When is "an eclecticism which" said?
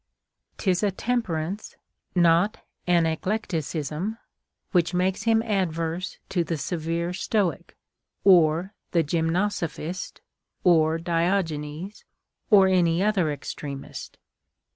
2.87-4.95